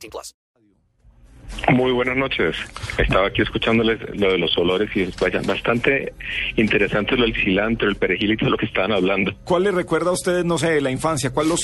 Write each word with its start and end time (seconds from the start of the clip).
18 0.00 0.10
plus. 0.10 0.34
Muy 1.72 1.90
buenas 1.92 2.16
noches. 2.16 2.56
Estaba 2.96 3.26
aquí 3.26 3.42
escuchándoles 3.42 3.98
lo 4.16 4.30
de 4.32 4.38
los 4.38 4.56
olores 4.56 4.88
y 4.94 5.02
es 5.02 5.16
bastante 5.46 6.14
interesante 6.56 7.16
lo 7.16 7.24
del 7.24 7.34
cilantro, 7.34 7.88
el 7.88 7.96
perejil 7.96 8.32
y 8.32 8.36
todo 8.36 8.50
lo 8.50 8.56
que 8.56 8.66
estaban 8.66 8.92
hablando. 8.92 9.32
¿Cuál 9.44 9.64
le 9.64 9.70
recuerda 9.72 10.10
a 10.10 10.12
usted, 10.12 10.44
no 10.44 10.58
sé, 10.58 10.80
la 10.80 10.90
infancia? 10.92 11.30
¿Cuál 11.34 11.48
lo, 11.48 11.56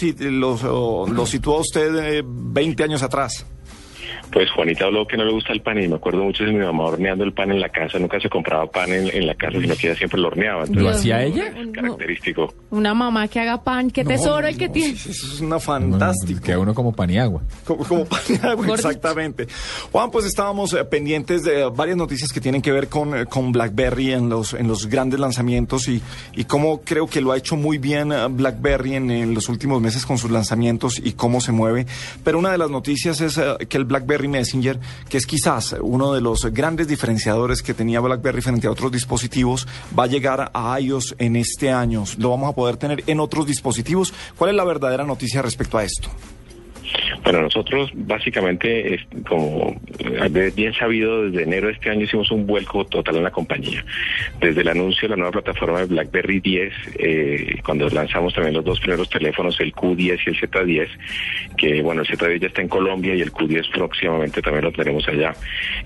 los- 1.06 1.30
situó 1.30 1.58
a 1.58 1.60
usted 1.60 2.18
eh, 2.18 2.22
20 2.26 2.82
años 2.82 3.02
atrás? 3.04 3.46
Pues 4.32 4.50
Juanita 4.50 4.84
habló 4.86 5.06
que 5.06 5.16
no 5.16 5.24
le 5.24 5.32
gusta 5.32 5.52
el 5.52 5.62
pan 5.62 5.80
y 5.82 5.88
me 5.88 5.96
acuerdo 5.96 6.24
mucho 6.24 6.44
de 6.44 6.52
mi 6.52 6.64
mamá 6.64 6.84
horneando 6.84 7.24
el 7.24 7.32
pan 7.32 7.50
en 7.52 7.60
la 7.60 7.68
casa. 7.68 7.98
Nunca 7.98 8.20
se 8.20 8.28
compraba 8.28 8.66
pan 8.66 8.92
en, 8.92 9.08
en 9.14 9.26
la 9.26 9.34
casa, 9.34 9.60
sino 9.60 9.74
que 9.76 9.88
ella 9.88 9.96
siempre 9.96 10.20
lo 10.20 10.28
horneaba. 10.28 10.60
Entonces, 10.64 10.82
¿Lo 10.82 10.90
hacía 10.90 11.22
ella? 11.22 11.52
característico. 11.72 12.52
Una 12.70 12.94
mamá 12.94 13.28
que 13.28 13.40
haga 13.40 13.62
pan, 13.62 13.90
qué 13.90 14.04
tesoro 14.04 14.46
el 14.46 14.56
que 14.58 14.66
No, 14.66 14.72
tiene. 14.72 14.92
Eso 14.92 15.10
es 15.10 15.40
una 15.40 15.58
fantástica. 15.58 16.40
Queda 16.40 16.58
uno 16.58 16.74
como 16.74 16.92
pan 16.92 17.10
y 17.10 17.18
agua. 17.18 17.42
Como, 17.64 17.84
como 17.84 18.04
pan 18.04 18.20
y 18.28 18.46
agua, 18.46 18.74
exactamente. 18.74 19.46
Juan, 19.92 20.10
pues 20.10 20.26
estábamos 20.26 20.72
eh, 20.74 20.84
pendientes 20.84 21.44
de 21.44 21.68
varias 21.70 21.96
noticias 21.96 22.32
que 22.32 22.40
tienen 22.40 22.62
que 22.62 22.72
ver 22.72 22.88
con, 22.88 23.16
eh, 23.16 23.26
con 23.26 23.52
BlackBerry 23.52 24.12
en 24.12 24.28
los, 24.28 24.54
en 24.54 24.68
los 24.68 24.86
grandes 24.86 25.20
lanzamientos 25.20 25.88
y, 25.88 26.02
y 26.34 26.44
cómo 26.44 26.82
creo 26.82 27.06
que 27.06 27.20
lo 27.20 27.32
ha 27.32 27.36
hecho 27.36 27.56
muy 27.56 27.78
bien 27.78 28.12
eh, 28.12 28.26
BlackBerry 28.28 28.96
en, 28.96 29.10
en 29.10 29.34
los 29.34 29.48
últimos 29.48 29.80
meses 29.80 30.04
con 30.04 30.18
sus 30.18 30.30
lanzamientos 30.30 30.98
y 31.02 31.12
cómo 31.12 31.40
se 31.40 31.52
mueve. 31.52 31.86
Pero 32.24 32.38
una 32.38 32.50
de 32.52 32.58
las 32.58 32.70
noticias 32.70 33.20
es 33.20 33.38
eh, 33.38 33.66
que 33.68 33.76
el 33.76 33.84
BlackBerry 33.84 34.15
Messenger, 34.22 34.80
que 35.08 35.18
es 35.18 35.26
quizás 35.26 35.76
uno 35.80 36.12
de 36.12 36.20
los 36.20 36.44
grandes 36.46 36.88
diferenciadores 36.88 37.62
que 37.62 37.74
tenía 37.74 38.00
BlackBerry 38.00 38.42
frente 38.42 38.66
a 38.66 38.70
otros 38.70 38.92
dispositivos, 38.92 39.66
va 39.96 40.04
a 40.04 40.08
llegar 40.08 40.50
a 40.52 40.80
iOS 40.80 41.14
en 41.18 41.36
este 41.36 41.70
año. 41.70 42.04
Lo 42.18 42.30
vamos 42.30 42.50
a 42.50 42.54
poder 42.54 42.76
tener 42.76 43.04
en 43.06 43.20
otros 43.20 43.46
dispositivos. 43.46 44.12
¿Cuál 44.36 44.50
es 44.50 44.56
la 44.56 44.64
verdadera 44.64 45.04
noticia 45.04 45.42
respecto 45.42 45.78
a 45.78 45.84
esto? 45.84 46.10
Bueno, 47.26 47.42
nosotros 47.42 47.90
básicamente, 47.92 49.04
como 49.28 49.74
eh, 49.98 50.52
bien 50.54 50.72
sabido, 50.74 51.24
desde 51.24 51.42
enero 51.42 51.66
de 51.66 51.72
este 51.72 51.90
año 51.90 52.02
hicimos 52.02 52.30
un 52.30 52.46
vuelco 52.46 52.84
total 52.84 53.16
en 53.16 53.24
la 53.24 53.32
compañía. 53.32 53.84
Desde 54.38 54.60
el 54.60 54.68
anuncio 54.68 55.08
de 55.08 55.08
la 55.08 55.16
nueva 55.16 55.32
plataforma 55.32 55.80
de 55.80 55.86
BlackBerry 55.86 56.38
10, 56.38 56.72
eh, 57.00 57.60
cuando 57.64 57.88
lanzamos 57.88 58.32
también 58.32 58.54
los 58.54 58.64
dos 58.64 58.78
primeros 58.78 59.10
teléfonos, 59.10 59.58
el 59.58 59.74
Q10 59.74 60.20
y 60.24 60.30
el 60.30 60.40
Z10, 60.40 60.88
que 61.56 61.82
bueno, 61.82 62.02
el 62.02 62.06
Z10 62.06 62.40
ya 62.42 62.46
está 62.46 62.62
en 62.62 62.68
Colombia 62.68 63.16
y 63.16 63.22
el 63.22 63.32
Q10 63.32 63.72
próximamente 63.72 64.40
también 64.40 64.66
lo 64.66 64.70
tenemos 64.70 65.08
allá. 65.08 65.34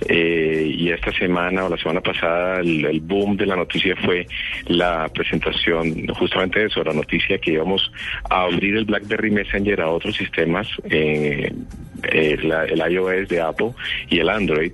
Eh, 0.07 0.75
y 0.77 0.91
esta 0.91 1.11
semana 1.13 1.65
o 1.65 1.71
la 1.71 1.79
semana 1.79 2.03
pasada 2.03 2.61
el, 2.61 2.85
el 2.85 3.01
boom 3.01 3.39
de 3.39 3.47
la 3.47 3.57
noticia 3.57 3.97
fue 3.97 4.27
la 4.67 5.09
presentación 5.09 6.07
justamente 6.09 6.61
de 6.61 6.67
eso, 6.67 6.85
la 6.85 6.93
noticia 6.93 7.39
que 7.39 7.53
íbamos 7.53 7.91
a 8.29 8.43
abrir 8.43 8.77
el 8.77 8.85
BlackBerry 8.85 9.31
Messenger 9.31 9.81
a 9.81 9.89
otros 9.89 10.15
sistemas, 10.15 10.69
eh, 10.91 11.30
eh, 11.31 11.53
el 12.03 12.92
iOS 12.92 13.28
de 13.28 13.41
Apple 13.41 13.73
y 14.09 14.19
el 14.19 14.28
Android. 14.28 14.73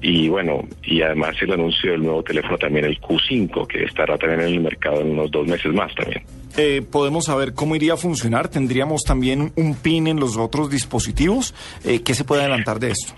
Y 0.00 0.28
bueno, 0.28 0.66
y 0.82 1.02
además 1.02 1.36
el 1.40 1.52
anuncio 1.52 1.92
del 1.92 2.02
nuevo 2.02 2.22
teléfono 2.22 2.58
también, 2.58 2.84
el 2.84 3.00
Q5, 3.00 3.66
que 3.66 3.84
estará 3.84 4.18
también 4.18 4.40
en 4.40 4.48
el 4.48 4.60
mercado 4.60 5.00
en 5.00 5.12
unos 5.12 5.30
dos 5.30 5.46
meses 5.46 5.72
más 5.72 5.94
también. 5.94 6.22
Eh, 6.56 6.82
¿Podemos 6.88 7.26
saber 7.26 7.54
cómo 7.54 7.74
iría 7.74 7.94
a 7.94 7.96
funcionar? 7.96 8.48
¿Tendríamos 8.48 9.02
también 9.02 9.52
un 9.56 9.74
PIN 9.74 10.06
en 10.06 10.20
los 10.20 10.36
otros 10.36 10.70
dispositivos? 10.70 11.54
Eh, 11.84 12.02
¿Qué 12.02 12.14
se 12.14 12.24
puede 12.24 12.42
adelantar 12.42 12.78
de 12.78 12.90
esto? 12.90 13.14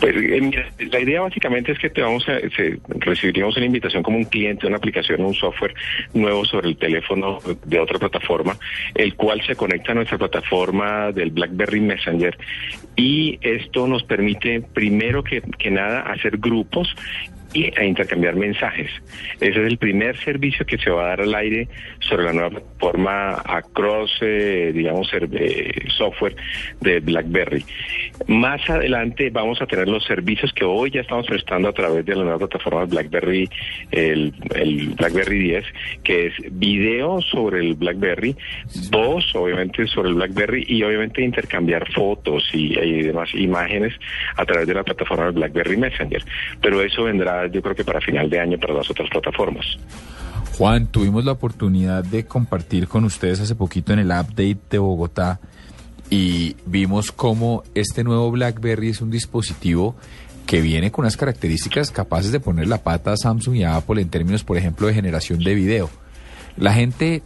Pues 0.00 0.14
eh, 0.16 0.64
la 0.92 1.00
idea 1.00 1.22
básicamente 1.22 1.72
es 1.72 1.78
que 1.78 1.88
te 1.90 2.02
vamos 2.02 2.28
a, 2.28 2.38
se- 2.50 2.78
recibiríamos 2.88 3.56
una 3.56 3.66
invitación 3.66 4.02
como 4.02 4.18
un 4.18 4.24
cliente, 4.24 4.66
una 4.66 4.76
aplicación, 4.76 5.22
un 5.24 5.34
software 5.34 5.74
nuevo 6.14 6.44
sobre 6.44 6.68
el 6.68 6.76
teléfono 6.76 7.38
de 7.64 7.80
otra 7.80 7.98
plataforma, 7.98 8.56
el 8.94 9.14
cual 9.14 9.42
se 9.46 9.56
conecta 9.56 9.92
a 9.92 9.94
nuestra 9.94 10.18
plataforma 10.18 11.12
del 11.12 11.30
BlackBerry 11.30 11.80
Messenger. 11.80 12.36
Y 12.94 13.38
esto 13.40 13.86
nos 13.86 14.02
permite 14.04 14.60
primero 14.60 15.22
que 15.24 15.42
nada 15.70 16.00
hacer 16.00 16.36
grupos 16.38 16.94
y 17.56 17.72
a 17.78 17.84
intercambiar 17.84 18.36
mensajes. 18.36 18.90
Ese 19.40 19.50
es 19.50 19.66
el 19.66 19.78
primer 19.78 20.16
servicio 20.18 20.66
que 20.66 20.76
se 20.76 20.90
va 20.90 21.04
a 21.04 21.08
dar 21.08 21.20
al 21.22 21.34
aire 21.34 21.68
sobre 22.00 22.24
la 22.24 22.32
nueva 22.34 22.50
plataforma 22.50 23.42
Across, 23.44 24.18
eh, 24.20 24.72
digamos, 24.74 25.08
eh, 25.14 25.72
software 25.96 26.36
de 26.82 27.00
BlackBerry. 27.00 27.64
Más 28.26 28.68
adelante 28.68 29.30
vamos 29.30 29.62
a 29.62 29.66
tener 29.66 29.88
los 29.88 30.04
servicios 30.04 30.52
que 30.52 30.64
hoy 30.64 30.90
ya 30.90 31.00
estamos 31.00 31.26
prestando 31.26 31.68
a 31.68 31.72
través 31.72 32.04
de 32.04 32.14
la 32.14 32.24
nueva 32.24 32.38
plataforma 32.38 32.84
BlackBerry, 32.84 33.48
el, 33.90 34.34
el 34.54 34.88
BlackBerry 34.90 35.38
10, 35.38 35.64
que 36.02 36.26
es 36.26 36.34
video 36.50 37.22
sobre 37.22 37.60
el 37.60 37.74
BlackBerry, 37.74 38.36
voz 38.90 39.34
obviamente 39.34 39.86
sobre 39.86 40.10
el 40.10 40.16
BlackBerry 40.16 40.66
y 40.68 40.82
obviamente 40.82 41.22
intercambiar 41.22 41.90
fotos 41.92 42.46
y, 42.52 42.78
y 42.78 43.02
demás 43.02 43.30
imágenes 43.34 43.94
a 44.36 44.44
través 44.44 44.66
de 44.66 44.74
la 44.74 44.84
plataforma 44.84 45.30
BlackBerry 45.30 45.78
Messenger. 45.78 46.22
Pero 46.60 46.82
eso 46.82 47.04
vendrá 47.04 47.45
yo 47.50 47.62
creo 47.62 47.74
que 47.74 47.84
para 47.84 48.00
final 48.00 48.28
de 48.30 48.40
año 48.40 48.58
para 48.58 48.74
las 48.74 48.90
otras 48.90 49.08
plataformas. 49.10 49.66
Juan, 50.56 50.86
tuvimos 50.86 51.24
la 51.24 51.32
oportunidad 51.32 52.02
de 52.04 52.24
compartir 52.24 52.88
con 52.88 53.04
ustedes 53.04 53.40
hace 53.40 53.54
poquito 53.54 53.92
en 53.92 53.98
el 53.98 54.06
update 54.06 54.58
de 54.70 54.78
Bogotá 54.78 55.38
y 56.08 56.56
vimos 56.64 57.12
cómo 57.12 57.62
este 57.74 58.04
nuevo 58.04 58.30
BlackBerry 58.30 58.90
es 58.90 59.00
un 59.00 59.10
dispositivo 59.10 59.96
que 60.46 60.60
viene 60.60 60.92
con 60.92 61.04
unas 61.04 61.16
características 61.16 61.90
capaces 61.90 62.32
de 62.32 62.40
poner 62.40 62.68
la 62.68 62.82
pata 62.82 63.12
a 63.12 63.16
Samsung 63.16 63.56
y 63.56 63.64
a 63.64 63.76
Apple 63.76 64.00
en 64.00 64.08
términos, 64.08 64.44
por 64.44 64.56
ejemplo, 64.56 64.86
de 64.86 64.94
generación 64.94 65.40
de 65.40 65.54
video. 65.54 65.90
La 66.56 66.72
gente 66.72 67.22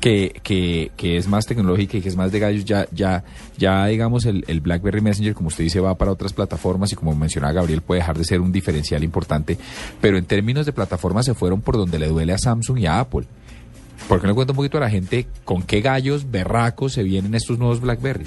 que, 0.00 0.40
que, 0.42 0.92
que 0.96 1.16
es 1.16 1.28
más 1.28 1.46
tecnológica 1.46 1.96
y 1.96 2.00
que 2.00 2.08
es 2.08 2.16
más 2.16 2.32
de 2.32 2.38
gallos, 2.38 2.64
ya, 2.64 2.86
ya, 2.92 3.24
ya 3.56 3.86
digamos, 3.86 4.24
el, 4.26 4.44
el 4.48 4.60
BlackBerry 4.60 5.00
Messenger, 5.00 5.34
como 5.34 5.48
usted 5.48 5.64
dice, 5.64 5.80
va 5.80 5.96
para 5.96 6.12
otras 6.12 6.32
plataformas 6.32 6.92
y 6.92 6.96
como 6.96 7.14
mencionaba 7.14 7.52
Gabriel, 7.52 7.82
puede 7.82 8.00
dejar 8.00 8.18
de 8.18 8.24
ser 8.24 8.40
un 8.40 8.52
diferencial 8.52 9.02
importante. 9.04 9.58
Pero 10.00 10.18
en 10.18 10.24
términos 10.24 10.66
de 10.66 10.72
plataformas 10.72 11.26
se 11.26 11.34
fueron 11.34 11.60
por 11.60 11.76
donde 11.76 11.98
le 11.98 12.08
duele 12.08 12.32
a 12.32 12.38
Samsung 12.38 12.78
y 12.78 12.86
a 12.86 13.00
Apple. 13.00 13.26
¿Por 14.08 14.20
qué 14.20 14.26
no 14.26 14.34
cuenta 14.34 14.52
un 14.52 14.56
poquito 14.56 14.78
a 14.78 14.82
la 14.82 14.90
gente 14.90 15.26
con 15.44 15.62
qué 15.62 15.80
gallos 15.80 16.30
berracos 16.30 16.92
se 16.92 17.02
vienen 17.02 17.34
estos 17.34 17.58
nuevos 17.58 17.80
BlackBerry? 17.80 18.26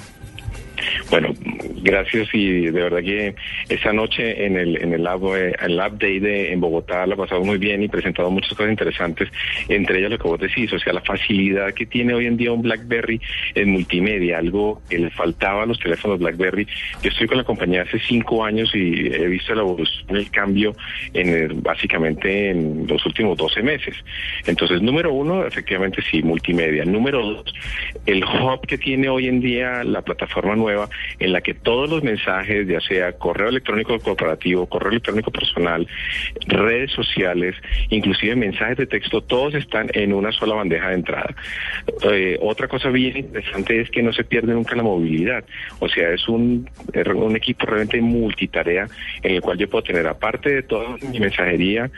Bueno, 1.10 1.34
gracias 1.82 2.28
y 2.32 2.66
de 2.66 2.70
verdad 2.70 3.02
que 3.02 3.34
esta 3.68 3.92
noche 3.92 4.46
en 4.46 4.56
el 4.56 4.76
en 4.80 4.94
el 4.94 5.02
lab, 5.02 5.20
eh, 5.36 5.52
el 5.60 5.76
lab 5.76 5.98
de 5.98 6.52
en 6.52 6.60
Bogotá 6.60 7.04
la 7.06 7.16
pasamos 7.16 7.44
muy 7.46 7.58
bien 7.58 7.82
y 7.82 7.88
presentado 7.88 8.30
muchas 8.30 8.50
cosas 8.50 8.70
interesantes, 8.70 9.28
entre 9.68 9.98
ellas 9.98 10.10
lo 10.12 10.18
que 10.18 10.28
vos 10.28 10.38
decís, 10.38 10.72
o 10.72 10.78
sea, 10.78 10.92
la 10.92 11.00
facilidad 11.00 11.74
que 11.74 11.86
tiene 11.86 12.14
hoy 12.14 12.26
en 12.26 12.36
día 12.36 12.52
un 12.52 12.62
BlackBerry 12.62 13.20
en 13.56 13.70
multimedia, 13.70 14.38
algo 14.38 14.82
que 14.88 14.98
le 14.98 15.10
faltaba 15.10 15.64
a 15.64 15.66
los 15.66 15.80
teléfonos 15.80 16.20
BlackBerry. 16.20 16.66
Yo 17.02 17.10
estoy 17.10 17.26
con 17.26 17.38
la 17.38 17.44
compañía 17.44 17.82
hace 17.82 17.98
cinco 17.98 18.44
años 18.44 18.70
y 18.74 19.06
he 19.12 19.26
visto 19.26 19.54
la 19.54 19.64
el 20.08 20.30
cambio 20.30 20.74
en 21.14 21.28
el- 21.28 21.54
básicamente 21.54 22.50
en 22.50 22.86
los 22.86 23.04
últimos 23.04 23.36
12 23.36 23.62
meses. 23.62 23.96
Entonces, 24.46 24.80
número 24.80 25.12
uno, 25.12 25.44
efectivamente 25.44 26.02
sí, 26.08 26.22
multimedia. 26.22 26.84
Número 26.84 27.20
dos, 27.24 27.54
el 28.06 28.22
hub 28.24 28.66
que 28.66 28.78
tiene 28.78 29.08
hoy 29.08 29.26
en 29.28 29.40
día 29.40 29.82
la 29.84 30.02
plataforma 30.02 30.54
nueva 30.56 30.88
en 31.18 31.32
la 31.32 31.40
que 31.40 31.54
todos 31.54 31.88
los 31.88 32.02
mensajes, 32.02 32.66
ya 32.66 32.80
sea 32.80 33.12
correo 33.12 33.48
electrónico 33.48 33.98
corporativo, 33.98 34.66
correo 34.66 34.90
electrónico 34.90 35.30
personal, 35.30 35.86
redes 36.46 36.92
sociales, 36.92 37.54
inclusive 37.90 38.36
mensajes 38.36 38.76
de 38.76 38.86
texto, 38.86 39.20
todos 39.20 39.54
están 39.54 39.88
en 39.94 40.12
una 40.12 40.32
sola 40.32 40.54
bandeja 40.54 40.88
de 40.88 40.94
entrada. 40.94 41.34
Eh, 42.10 42.38
otra 42.40 42.68
cosa 42.68 42.88
bien 42.90 43.16
interesante 43.16 43.80
es 43.80 43.90
que 43.90 44.02
no 44.02 44.12
se 44.12 44.24
pierde 44.24 44.52
nunca 44.52 44.76
la 44.76 44.82
movilidad. 44.82 45.44
O 45.78 45.88
sea, 45.88 46.10
es 46.10 46.28
un, 46.28 46.68
un 47.14 47.36
equipo 47.36 47.66
realmente 47.66 48.00
multitarea 48.00 48.86
en 49.22 49.34
el 49.34 49.40
cual 49.40 49.58
yo 49.58 49.68
puedo 49.68 49.82
tener, 49.84 50.06
aparte 50.06 50.50
de 50.50 50.62
toda 50.62 50.96
mi 51.10 51.20
mensajería, 51.20 51.90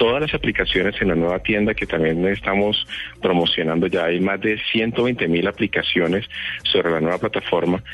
todas 0.00 0.22
las 0.22 0.32
aplicaciones 0.32 0.94
en 1.02 1.08
la 1.08 1.14
nueva 1.14 1.40
tienda 1.40 1.74
que 1.74 1.84
también 1.84 2.26
estamos 2.26 2.86
promocionando. 3.20 3.86
Ya 3.86 4.06
hay 4.06 4.18
más 4.18 4.40
de 4.40 4.58
120 4.72 5.28
mil 5.28 5.46
aplicaciones 5.46 6.24
sobre 6.64 6.90
la 6.90 7.00
nueva 7.02 7.18
plataforma. 7.18 7.84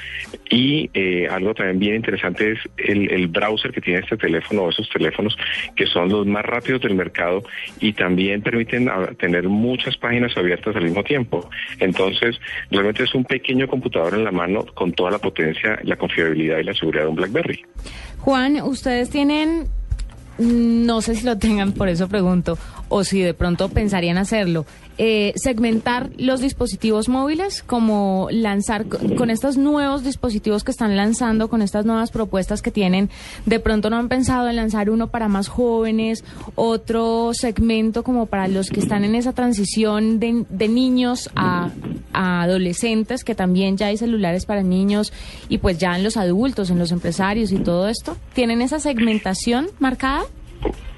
Y 0.48 0.88
eh, 0.94 1.26
algo 1.28 1.52
también 1.52 1.80
bien 1.80 1.96
interesante 1.96 2.52
es 2.52 2.60
el, 2.76 3.10
el 3.10 3.26
browser 3.26 3.72
que 3.72 3.80
tiene 3.80 3.98
este 3.98 4.16
teléfono 4.16 4.62
o 4.62 4.70
esos 4.70 4.88
teléfonos 4.88 5.36
que 5.74 5.86
son 5.86 6.08
los 6.08 6.24
más 6.28 6.44
rápidos 6.44 6.82
del 6.82 6.94
mercado 6.94 7.42
y 7.80 7.92
también 7.92 8.40
permiten 8.40 8.88
tener 9.18 9.48
muchas 9.48 9.96
páginas 9.96 10.36
abiertas 10.36 10.76
al 10.76 10.84
mismo 10.84 11.02
tiempo. 11.02 11.50
Entonces, 11.80 12.38
realmente 12.70 13.02
es 13.02 13.16
un 13.16 13.24
pequeño 13.24 13.66
computador 13.66 14.14
en 14.14 14.22
la 14.22 14.30
mano 14.30 14.64
con 14.74 14.92
toda 14.92 15.10
la 15.10 15.18
potencia, 15.18 15.80
la 15.82 15.96
confiabilidad 15.96 16.58
y 16.58 16.62
la 16.62 16.74
seguridad 16.74 17.02
de 17.02 17.08
un 17.08 17.16
BlackBerry. 17.16 17.64
Juan, 18.18 18.60
ustedes 18.62 19.10
tienen, 19.10 19.66
no 20.38 21.00
sé 21.02 21.14
si 21.14 21.24
lo 21.24 21.38
tengan, 21.38 21.72
por 21.72 21.88
eso 21.88 22.08
pregunto, 22.08 22.58
o 22.88 23.04
si 23.04 23.20
de 23.20 23.34
pronto 23.34 23.68
pensarían 23.68 24.18
hacerlo, 24.18 24.64
eh, 24.98 25.32
segmentar 25.36 26.10
los 26.16 26.40
dispositivos 26.40 27.08
móviles, 27.08 27.62
como 27.62 28.28
lanzar 28.30 28.86
co- 28.86 28.98
con 29.16 29.28
estos 29.30 29.56
nuevos 29.58 30.04
dispositivos 30.04 30.64
que 30.64 30.70
están 30.70 30.96
lanzando, 30.96 31.48
con 31.48 31.60
estas 31.62 31.84
nuevas 31.84 32.10
propuestas 32.10 32.62
que 32.62 32.70
tienen, 32.70 33.10
de 33.44 33.60
pronto 33.60 33.90
no 33.90 33.96
han 33.98 34.08
pensado 34.08 34.48
en 34.48 34.56
lanzar 34.56 34.88
uno 34.88 35.08
para 35.08 35.28
más 35.28 35.48
jóvenes, 35.48 36.24
otro 36.54 37.32
segmento 37.34 38.02
como 38.04 38.26
para 38.26 38.48
los 38.48 38.70
que 38.70 38.80
están 38.80 39.04
en 39.04 39.14
esa 39.14 39.32
transición 39.32 40.18
de, 40.18 40.44
de 40.48 40.68
niños 40.68 41.28
a, 41.36 41.70
a 42.12 42.42
adolescentes, 42.42 43.22
que 43.24 43.34
también 43.34 43.76
ya 43.76 43.88
hay 43.88 43.96
celulares 43.98 44.46
para 44.46 44.62
niños 44.62 45.12
y 45.48 45.58
pues 45.58 45.76
ya 45.78 45.94
en 45.96 46.04
los 46.04 46.16
adultos, 46.16 46.70
en 46.70 46.78
los 46.78 46.92
empresarios 46.92 47.52
y 47.52 47.58
todo 47.58 47.88
esto. 47.88 48.16
¿Tienen 48.34 48.62
esa 48.62 48.80
segmentación 48.80 49.66
marcada? 49.78 50.22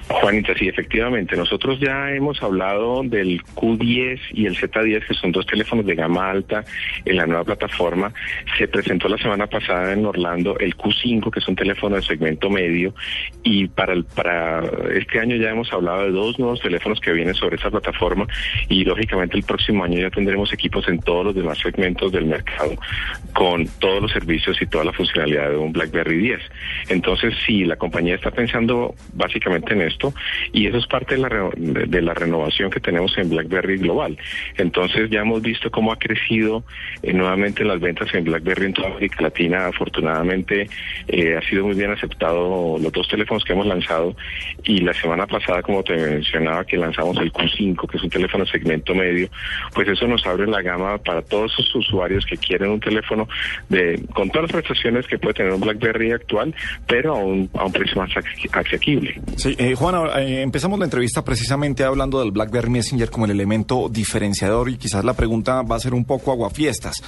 Juanita, 0.09 0.55
sí, 0.57 0.67
efectivamente. 0.67 1.37
Nosotros 1.37 1.79
ya 1.79 2.11
hemos 2.11 2.41
hablado 2.41 3.03
del 3.03 3.43
Q10 3.43 4.19
y 4.33 4.47
el 4.47 4.57
Z10, 4.57 5.05
que 5.07 5.13
son 5.13 5.31
dos 5.31 5.45
teléfonos 5.45 5.85
de 5.85 5.93
gama 5.93 6.31
alta 6.31 6.65
en 7.05 7.15
la 7.15 7.27
nueva 7.27 7.43
plataforma. 7.43 8.11
Se 8.57 8.67
presentó 8.67 9.07
la 9.07 9.19
semana 9.19 9.45
pasada 9.45 9.93
en 9.93 10.03
Orlando 10.05 10.57
el 10.57 10.75
Q5, 10.75 11.31
que 11.31 11.39
es 11.39 11.47
un 11.47 11.55
teléfono 11.55 11.95
de 11.95 12.01
segmento 12.01 12.49
medio. 12.49 12.95
Y 13.43 13.67
para, 13.67 13.93
este 14.95 15.19
año 15.19 15.35
ya 15.35 15.51
hemos 15.51 15.71
hablado 15.71 16.05
de 16.05 16.11
dos 16.11 16.39
nuevos 16.39 16.59
teléfonos 16.59 16.99
que 16.99 17.11
vienen 17.13 17.35
sobre 17.35 17.57
esa 17.57 17.69
plataforma. 17.69 18.25
Y 18.67 18.83
lógicamente 18.85 19.37
el 19.37 19.43
próximo 19.43 19.83
año 19.83 19.99
ya 19.99 20.09
tendremos 20.09 20.51
equipos 20.51 20.87
en 20.87 20.99
todos 21.01 21.23
los 21.25 21.35
demás 21.35 21.59
segmentos 21.59 22.11
del 22.11 22.25
mercado 22.25 22.75
con 23.33 23.67
todos 23.79 24.01
los 24.01 24.11
servicios 24.11 24.59
y 24.59 24.65
toda 24.65 24.85
la 24.85 24.93
funcionalidad 24.93 25.51
de 25.51 25.57
un 25.57 25.71
BlackBerry 25.71 26.17
10. 26.17 26.41
Entonces, 26.89 27.35
sí, 27.45 27.63
la 27.63 27.75
compañía 27.75 28.15
está 28.15 28.31
pensando 28.31 28.95
básicamente 29.13 29.73
en 29.73 29.81
esto 29.83 29.98
y 30.53 30.67
eso 30.67 30.77
es 30.77 30.87
parte 30.87 31.15
de 31.15 31.21
la, 31.21 31.29
de 31.55 31.85
de 31.85 32.01
la 32.01 32.13
renovación 32.13 32.69
que 32.69 32.79
tenemos 32.79 33.17
en 33.17 33.29
BlackBerry 33.29 33.77
global. 33.77 34.17
Entonces, 34.57 35.09
ya 35.09 35.21
hemos 35.21 35.41
visto 35.41 35.69
cómo 35.69 35.91
ha 35.91 35.97
crecido 35.97 36.63
eh, 37.03 37.13
nuevamente 37.13 37.63
las 37.65 37.79
ventas 37.79 38.13
en 38.13 38.23
BlackBerry 38.23 38.65
en 38.67 38.73
toda 38.73 38.89
América 38.89 39.21
Latina. 39.21 39.67
Afortunadamente, 39.67 40.69
eh, 41.07 41.35
ha 41.37 41.41
sido 41.49 41.65
muy 41.65 41.75
bien 41.75 41.91
aceptado 41.91 42.77
los 42.79 42.91
dos 42.91 43.07
teléfonos 43.07 43.43
que 43.43 43.53
hemos 43.53 43.65
lanzado 43.67 44.15
y 44.63 44.79
la 44.81 44.93
semana 44.93 45.25
pasada, 45.27 45.61
como 45.61 45.83
te 45.83 45.95
mencionaba, 45.95 46.63
que 46.65 46.77
lanzamos 46.77 47.17
el 47.17 47.31
Q5, 47.33 47.89
que 47.89 47.97
es 47.97 48.03
un 48.03 48.09
teléfono 48.09 48.45
segmento 48.45 48.93
medio, 48.95 49.29
pues 49.73 49.87
eso 49.87 50.07
nos 50.07 50.25
abre 50.25 50.47
la 50.47 50.61
gama 50.61 50.97
para 50.99 51.21
todos 51.21 51.51
esos 51.53 51.75
usuarios 51.75 52.25
que 52.25 52.37
quieren 52.37 52.69
un 52.71 52.79
teléfono 52.79 53.27
de 53.69 54.01
con 54.13 54.29
todas 54.29 54.43
las 54.51 54.61
prestaciones 54.61 55.07
que 55.07 55.17
puede 55.17 55.33
tener 55.35 55.51
un 55.53 55.61
BlackBerry 55.61 56.11
actual, 56.11 56.53
pero 56.87 57.15
a 57.15 57.19
un, 57.19 57.49
a 57.55 57.65
un 57.65 57.71
precio 57.71 57.97
más 58.01 58.09
asequi- 58.11 58.49
asequible. 58.53 59.19
Sí, 59.35 59.55
eh, 59.57 59.73
Juan, 59.75 59.88
ahora, 59.97 60.21
eh, 60.23 60.41
empezamos 60.41 60.79
la 60.79 60.85
entrevista 60.85 61.23
precisamente 61.23 61.83
hablando 61.83 62.19
del 62.19 62.31
BlackBerry 62.31 62.69
Messenger 62.69 63.09
como 63.09 63.25
el 63.25 63.31
elemento 63.31 63.89
diferenciador 63.89 64.69
y 64.69 64.77
quizás 64.77 65.03
la 65.03 65.13
pregunta 65.13 65.61
va 65.61 65.75
a 65.75 65.79
ser 65.79 65.93
un 65.93 66.05
poco 66.05 66.31
aguafiestas. 66.31 67.03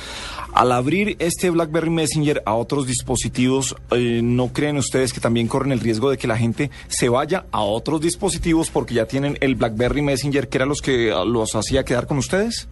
Al 0.54 0.72
abrir 0.72 1.16
este 1.20 1.50
BlackBerry 1.50 1.90
Messenger 1.90 2.42
a 2.46 2.54
otros 2.56 2.88
dispositivos, 2.88 3.76
eh, 3.92 4.22
¿no 4.24 4.54
creen 4.54 4.78
ustedes 4.78 5.14
que 5.14 5.20
también 5.20 5.48
corren 5.48 5.72
el 5.72 5.80
riesgo 5.80 6.10
de 6.10 6.18
que 6.18 6.28
la 6.28 6.38
gente 6.38 6.72
se 6.88 7.10
vaya 7.10 7.46
a 7.52 7.62
otros 7.62 8.02
dispositivos 8.02 8.70
porque 8.70 8.94
ya 8.96 9.06
tienen 9.06 9.38
el 9.42 9.56
BlackBerry 9.56 10.02
Messenger 10.02 10.50
que 10.50 10.58
era 10.58 10.66
los 10.66 10.82
que 10.82 11.14
los 11.26 11.56
hacía 11.56 11.84
quedar 11.84 12.08
con 12.08 12.18
ustedes? 12.18 12.68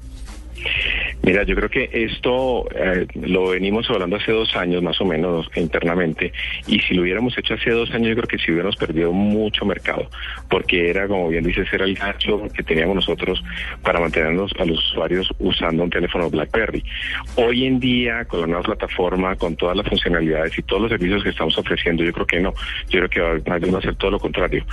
Mira, 1.22 1.44
yo 1.44 1.56
creo 1.56 1.70
que 1.70 1.90
esto 1.92 2.68
eh, 2.74 3.06
lo 3.16 3.50
venimos 3.50 3.90
hablando 3.90 4.16
hace 4.16 4.32
dos 4.32 4.56
años 4.56 4.82
más 4.82 5.00
o 5.02 5.06
menos 5.06 5.50
internamente 5.56 6.32
y 6.66 6.80
si 6.80 6.94
lo 6.94 7.02
hubiéramos 7.02 7.38
hecho 7.38 7.54
hace 7.54 7.72
dos 7.72 7.92
años 7.92 8.10
yo 8.10 8.16
creo 8.16 8.28
que 8.28 8.38
sí 8.38 8.52
hubiéramos 8.52 8.78
perdido 8.78 9.12
mucho 9.12 9.66
mercado 9.66 10.10
porque 10.50 10.90
era, 10.90 11.08
como 11.08 11.30
bien 11.30 11.44
dices, 11.44 11.68
era 11.72 11.86
el 11.86 11.96
gancho 11.96 12.44
que 12.54 12.64
teníamos 12.64 12.96
nosotros 12.96 13.44
para 13.84 14.00
mantenernos 14.00 14.52
a 14.60 14.66
los 14.66 14.80
usuarios 14.92 15.30
usando 15.40 15.84
un 15.84 15.90
teléfono 15.90 16.30
BlackBerry. 16.30 16.84
Hoy 17.36 17.66
en 17.66 17.80
día, 17.80 18.26
con 18.26 18.42
la 18.42 18.48
nueva 18.48 18.64
plataforma, 18.64 19.36
con 19.36 19.56
todas 19.56 19.76
las 19.76 19.88
funcionalidades 19.88 20.58
y 20.58 20.64
todos 20.64 20.84
los 20.84 20.92
servicios 20.92 21.24
que 21.24 21.30
estamos 21.30 21.58
ofreciendo, 21.58 22.04
yo 22.04 22.14
creo 22.14 22.26
que 22.26 22.40
no. 22.40 22.54
Yo 22.90 23.00
creo 23.00 23.10
que 23.10 23.50
va 23.50 23.78
a 23.78 23.82
ser 23.82 23.96
todo 23.96 24.12
lo 24.12 24.20
contrario. 24.20 24.66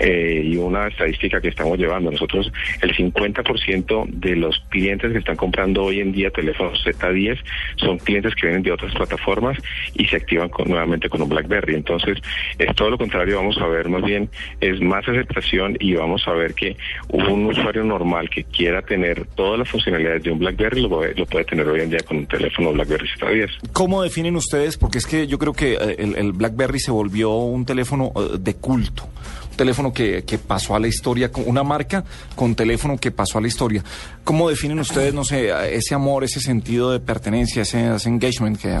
Eh, 0.00 0.42
y 0.44 0.56
una 0.56 0.88
estadística 0.88 1.40
que 1.40 1.48
estamos 1.48 1.78
llevando, 1.78 2.10
nosotros 2.10 2.52
el 2.82 2.94
50% 2.94 4.06
de 4.08 4.36
los 4.36 4.58
clientes 4.68 5.12
que 5.12 5.18
están 5.18 5.36
comprando 5.36 5.85
hoy 5.86 6.00
en 6.00 6.12
día 6.12 6.30
teléfonos 6.30 6.84
Z10 6.84 7.38
son 7.76 7.98
clientes 7.98 8.34
que 8.34 8.46
vienen 8.46 8.62
de 8.62 8.72
otras 8.72 8.94
plataformas 8.94 9.56
y 9.94 10.06
se 10.06 10.16
activan 10.16 10.48
con- 10.48 10.68
nuevamente 10.68 11.08
con 11.08 11.22
un 11.22 11.28
BlackBerry. 11.28 11.74
Entonces, 11.74 12.18
es 12.58 12.74
todo 12.76 12.90
lo 12.90 12.98
contrario, 12.98 13.36
vamos 13.36 13.58
a 13.58 13.66
ver 13.66 13.88
más 13.88 14.02
bien, 14.02 14.28
es 14.60 14.80
más 14.80 15.06
aceptación 15.08 15.76
y 15.80 15.94
vamos 15.94 16.26
a 16.26 16.32
ver 16.32 16.54
que 16.54 16.76
un 17.08 17.46
usuario 17.46 17.84
normal 17.84 18.28
que 18.30 18.44
quiera 18.44 18.82
tener 18.82 19.26
todas 19.34 19.58
las 19.58 19.68
funcionalidades 19.68 20.22
de 20.22 20.30
un 20.30 20.38
BlackBerry 20.38 20.82
lo 20.82 20.96
lo 20.96 21.26
puede 21.26 21.44
tener 21.44 21.66
hoy 21.68 21.80
en 21.80 21.90
día 21.90 22.00
con 22.06 22.16
un 22.18 22.26
teléfono 22.26 22.72
BlackBerry 22.72 23.06
Z10. 23.18 23.50
¿Cómo 23.72 24.02
definen 24.02 24.36
ustedes? 24.36 24.76
Porque 24.76 24.98
es 24.98 25.06
que 25.06 25.26
yo 25.26 25.38
creo 25.38 25.52
que 25.52 25.74
eh, 25.74 25.96
el, 25.98 26.16
el 26.16 26.32
BlackBerry 26.32 26.78
se 26.80 26.90
volvió 26.90 27.30
un 27.32 27.64
teléfono 27.66 28.12
eh, 28.16 28.36
de 28.38 28.54
culto. 28.54 29.08
Teléfono 29.56 29.92
que, 29.92 30.22
pasó 30.46 30.74
a 30.74 30.80
la 30.80 30.88
historia, 30.88 31.30
una 31.46 31.62
marca 31.62 32.04
con 32.34 32.54
teléfono 32.54 32.98
que 32.98 33.10
pasó 33.10 33.38
a 33.38 33.40
la 33.40 33.48
historia. 33.48 33.82
¿Cómo 34.24 34.48
definen 34.48 34.78
ustedes, 34.78 35.14
no 35.14 35.24
sé, 35.24 35.50
ese 35.74 35.94
amor, 35.94 36.24
ese 36.24 36.40
sentido 36.40 36.92
de 36.92 37.00
pertenencia, 37.00 37.62
ese, 37.62 37.96
engagement 38.08 38.60
que, 38.60 38.74
eh, 38.74 38.80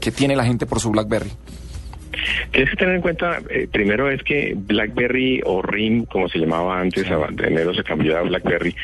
que 0.00 0.12
tiene 0.12 0.36
la 0.36 0.44
gente 0.44 0.66
por 0.66 0.80
su 0.80 0.90
BlackBerry? 0.90 1.32
Tienes 2.50 2.70
que 2.70 2.76
tener 2.76 2.96
en 2.96 3.00
cuenta, 3.02 3.40
eh, 3.50 3.68
primero 3.70 4.10
es 4.10 4.22
que 4.22 4.54
BlackBerry 4.56 5.40
o 5.44 5.62
RIM, 5.62 6.04
como 6.06 6.28
se 6.28 6.38
llamaba 6.38 6.78
antes, 6.80 7.06
de 7.08 7.46
enero 7.46 7.72
se 7.74 7.82
cambió 7.82 8.18
a 8.18 8.22
BlackBerry, 8.22 8.74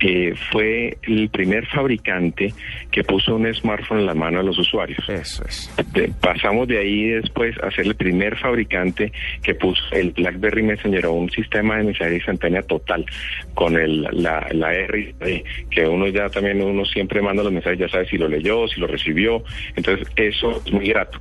eh, 0.00 0.34
fue 0.50 0.96
el 1.02 1.28
primer 1.28 1.66
fabricante 1.66 2.52
que 2.90 3.04
puso 3.04 3.36
un 3.36 3.52
smartphone 3.54 4.00
en 4.00 4.06
la 4.06 4.14
mano 4.14 4.38
de 4.38 4.44
los 4.44 4.58
usuarios. 4.58 5.06
Eso 5.08 5.44
es. 5.46 5.70
De- 5.92 6.10
pasamos 6.20 6.68
de 6.68 6.78
ahí 6.78 7.08
después 7.10 7.56
a 7.62 7.70
ser 7.70 7.86
el 7.86 7.94
primer 7.94 8.36
fabricante 8.36 9.12
que 9.42 9.54
puso 9.54 9.82
el 9.92 10.12
BlackBerry 10.12 10.62
Messenger 10.62 11.06
o 11.06 11.12
un 11.12 11.30
sistema 11.30 11.76
de 11.76 11.84
mensajería 11.84 12.16
instantánea 12.18 12.62
total 12.62 13.04
con 13.54 13.76
el, 13.76 14.02
la, 14.12 14.46
la 14.52 14.74
R, 14.74 15.14
que 15.70 15.86
uno 15.86 16.06
ya 16.08 16.28
también 16.30 16.62
uno 16.62 16.84
siempre 16.84 17.20
manda 17.20 17.42
los 17.42 17.52
mensajes, 17.52 17.78
ya 17.78 17.88
sabe 17.88 18.06
si 18.06 18.16
lo 18.16 18.28
leyó, 18.28 18.66
si 18.68 18.80
lo 18.80 18.86
recibió, 18.86 19.42
entonces 19.76 20.08
eso 20.16 20.62
es 20.64 20.72
muy 20.72 20.88
grato. 20.88 21.20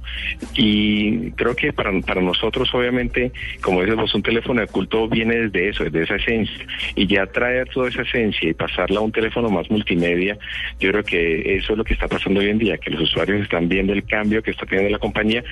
Y 0.55 1.31
creo 1.31 1.48
que 1.55 1.73
para, 1.73 1.91
para 2.01 2.21
nosotros 2.21 2.69
obviamente, 2.73 3.31
como 3.61 3.81
dices 3.81 3.95
vos, 3.95 4.13
un 4.15 4.23
teléfono 4.23 4.61
de 4.61 4.67
culto 4.67 5.07
viene 5.07 5.35
desde 5.35 5.69
eso, 5.69 5.83
desde 5.83 6.03
esa 6.03 6.15
esencia, 6.15 6.65
y 6.95 7.07
ya 7.07 7.25
traer 7.27 7.67
toda 7.69 7.89
esa 7.89 8.01
esencia 8.01 8.49
y 8.49 8.53
pasarla 8.53 8.99
a 8.99 9.03
un 9.03 9.11
teléfono 9.11 9.49
más 9.49 9.69
multimedia, 9.69 10.37
yo 10.79 10.91
creo 10.91 11.03
que 11.03 11.55
eso 11.57 11.73
es 11.73 11.77
lo 11.77 11.83
que 11.83 11.93
está 11.93 12.07
pasando 12.07 12.39
hoy 12.39 12.49
en 12.49 12.57
día, 12.57 12.77
que 12.77 12.91
los 12.91 13.01
usuarios 13.01 13.41
están 13.41 13.67
viendo 13.67 13.93
el 13.93 14.03
cambio 14.03 14.41
que 14.41 14.51
está 14.51 14.65
teniendo 14.65 14.91
la 14.91 14.99
compañía 14.99 15.43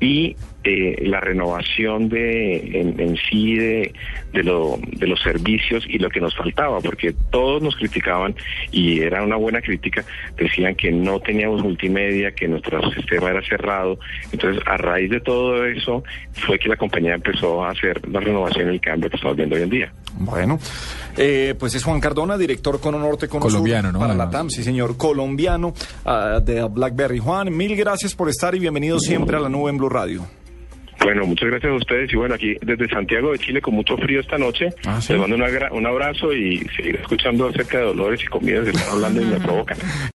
y 0.00 0.36
eh, 0.64 0.96
la 1.02 1.20
renovación 1.20 2.08
de 2.08 2.80
en, 2.80 3.16
sí 3.28 3.56
de, 3.56 3.92
de, 4.32 4.42
lo, 4.42 4.78
de 4.80 5.06
los 5.06 5.20
servicios 5.20 5.84
y 5.86 5.98
lo 5.98 6.08
que 6.08 6.20
nos 6.20 6.34
faltaba, 6.34 6.80
porque 6.80 7.14
todos 7.30 7.62
nos 7.62 7.76
criticaban 7.76 8.34
y 8.72 9.00
era 9.00 9.22
una 9.22 9.36
buena 9.36 9.60
crítica, 9.60 10.04
decían 10.36 10.74
que 10.74 10.90
no 10.90 11.20
teníamos 11.20 11.62
multimedia, 11.62 12.32
que 12.32 12.48
nuestro 12.48 12.90
sistema 12.92 13.30
era 13.30 13.42
cerrado, 13.42 13.98
entonces 14.32 14.62
a 14.66 14.78
raíz 14.78 15.10
de 15.10 15.20
todo 15.20 15.43
eso 15.66 16.02
fue 16.32 16.58
que 16.58 16.68
la 16.68 16.76
compañía 16.76 17.14
empezó 17.14 17.64
a 17.64 17.70
hacer 17.70 18.00
la 18.08 18.20
renovación 18.20 18.68
y 18.68 18.74
el 18.74 18.80
cambio 18.80 19.10
que 19.10 19.16
estamos 19.16 19.36
viendo 19.36 19.56
hoy 19.56 19.62
en 19.62 19.70
día. 19.70 19.92
Bueno, 20.16 20.58
eh, 21.16 21.54
pues 21.58 21.74
es 21.74 21.82
Juan 21.84 22.00
Cardona, 22.00 22.38
director 22.38 22.80
Cono 22.80 22.98
Norte, 22.98 23.28
Cono 23.28 23.42
Colombiano, 23.46 23.88
Sur 23.88 23.92
¿no? 23.94 23.98
para 24.00 24.14
la. 24.14 24.30
TAM, 24.30 24.48
sí 24.50 24.62
señor, 24.62 24.96
colombiano 24.96 25.74
ah, 26.04 26.40
de 26.44 26.62
BlackBerry. 26.68 27.18
Juan, 27.18 27.54
mil 27.56 27.74
gracias 27.76 28.14
por 28.14 28.28
estar 28.28 28.54
y 28.54 28.58
bienvenido 28.60 28.98
siempre 29.00 29.36
a 29.36 29.40
la 29.40 29.48
nube 29.48 29.70
en 29.70 29.78
Blue 29.78 29.88
Radio. 29.88 30.24
Bueno, 31.02 31.26
muchas 31.26 31.50
gracias 31.50 31.70
a 31.70 31.74
ustedes 31.74 32.10
y 32.12 32.16
bueno, 32.16 32.34
aquí 32.34 32.54
desde 32.62 32.88
Santiago 32.88 33.32
de 33.32 33.38
Chile 33.38 33.60
con 33.60 33.74
mucho 33.74 33.94
frío 33.98 34.20
esta 34.20 34.38
noche. 34.38 34.68
Ah, 34.86 35.00
¿sí? 35.02 35.12
Les 35.12 35.20
mando 35.20 35.36
un 35.36 35.42
agra- 35.42 35.70
un 35.72 35.84
abrazo 35.86 36.32
y 36.32 36.60
seguir 36.76 36.96
escuchando 36.96 37.48
acerca 37.48 37.78
de 37.78 37.84
dolores 37.84 38.22
y 38.22 38.26
comidas 38.26 38.64
que 38.64 38.70
están 38.70 38.88
hablando 38.90 39.20
y 39.20 39.24
me 39.26 39.36
provocan. 39.40 39.76